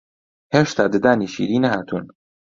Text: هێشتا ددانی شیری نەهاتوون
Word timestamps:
هێشتا 0.53 0.83
ددانی 0.93 1.27
شیری 1.33 1.63
نەهاتوون 1.65 2.05